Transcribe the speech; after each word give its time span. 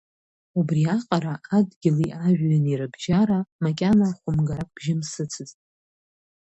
Убриаҟара 0.59 1.33
адгьыли 1.57 2.09
ажәҩани 2.25 2.77
рыбжьара 2.79 3.39
макьана 3.63 4.09
хәымгарак 4.17 4.69
бжьымсыцызт. 4.75 5.57